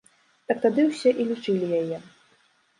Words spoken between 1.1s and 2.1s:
і лічылі яе.